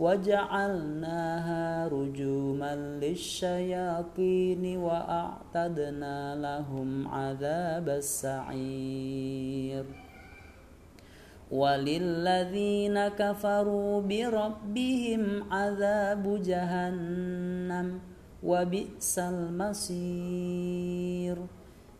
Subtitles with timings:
[0.00, 9.84] وجعلناها رجوما للشياطين وأعتدنا لهم عذاب السعير.
[11.50, 18.00] وللذين كفروا بربهم عذاب جهنم
[18.42, 20.00] وبئس المصير.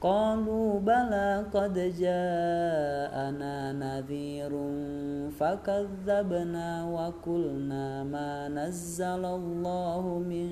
[0.00, 4.52] قالوا بلى قد جاءنا نذير
[5.38, 10.48] فكذبنا وقلنا ما نزل الله من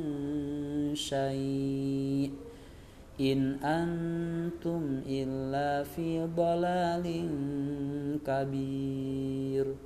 [0.95, 2.31] شيء
[3.21, 7.07] إن أنتم إلا في ضلال
[8.27, 9.86] كبير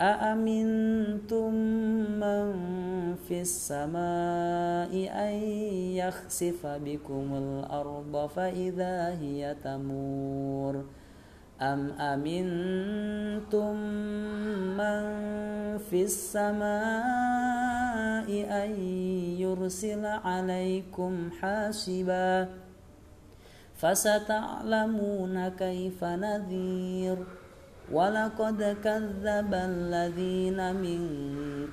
[0.00, 1.54] أأمنتم
[2.22, 2.46] من
[3.28, 5.34] في السماء أن
[5.98, 10.84] يخسف بكم الأرض فإذا هي تمور؟
[11.62, 13.76] أم أمنتم
[14.78, 15.02] من
[15.78, 16.68] في السماء
[18.64, 18.70] أن
[19.38, 22.48] يرسل عليكم حاسبا؟
[23.76, 27.18] فستعلمون كيف نذير؟
[27.92, 31.02] ولقد كذب الذين من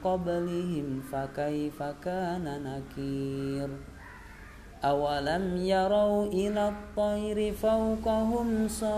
[0.04, 3.70] قبلهم فكيف كان نكير
[4.84, 8.98] أولم يروا إلى الطير فوقهم صافات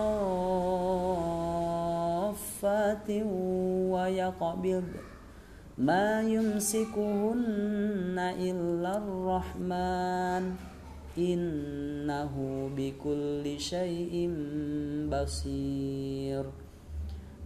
[3.93, 4.83] ويقبض
[5.77, 10.55] ما يمسكهن إلا الرحمن
[11.17, 12.33] إنه
[12.77, 14.33] بكل شيء
[15.11, 16.66] بصير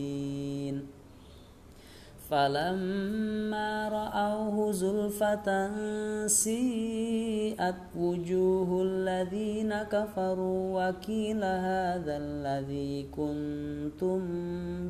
[0.00, 0.86] مبين
[2.30, 5.48] فلما رأوه زلفة
[6.26, 14.20] سيئت وجوه الذين كفروا وكيل هذا الذي كنتم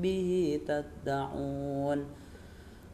[0.04, 2.04] به تدعون.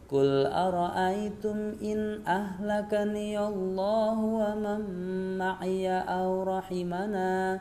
[0.06, 4.82] قل أرأيتم إن أهلكني الله ومن
[5.38, 7.60] معي أو رحمنا؟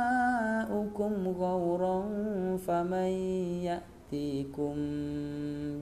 [0.71, 1.99] ماؤكم غورا
[2.63, 3.11] فمن
[3.67, 4.75] يأتيكم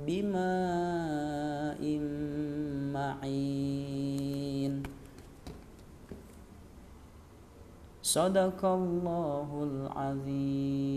[0.08, 1.82] بماء
[2.98, 4.74] معين.
[8.02, 10.90] صدق الله العظيم.